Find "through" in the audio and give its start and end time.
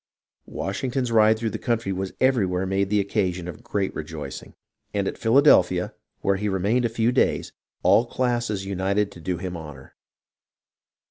1.37-1.51